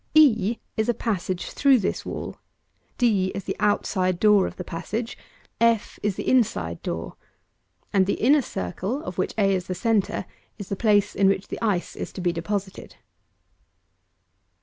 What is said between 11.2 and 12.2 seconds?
which the ice is to